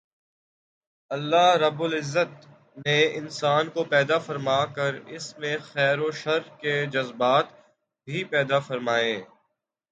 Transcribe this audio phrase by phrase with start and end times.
[1.11, 2.45] اللہ رب العزت
[2.85, 7.47] نے انسان کو پیدا فرما کر اس میں خیر و شر کے جذبات
[8.07, 9.13] بھی پیدا فرمائے